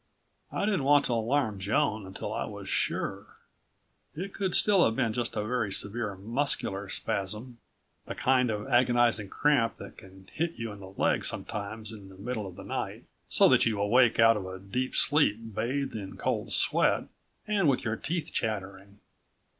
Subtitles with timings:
[0.51, 3.37] I didn't want to alarm Joan until I was sure.
[4.15, 7.59] It could still have been just a very severe muscular spasm
[8.07, 12.17] the kind of agonizing cramp that can hit you in the leg sometimes in the
[12.17, 16.17] middle of the night, so that you awake out of a deep sleep bathed in
[16.17, 17.03] cold sweat,
[17.47, 19.01] and with your teeth chattering.